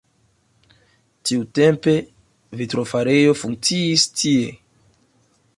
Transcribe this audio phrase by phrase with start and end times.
[1.31, 1.95] Tiutempe
[2.63, 4.53] vitrofarejo funkciis tie.